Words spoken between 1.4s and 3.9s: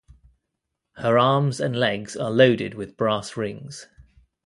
and legs are loaded with brass rings.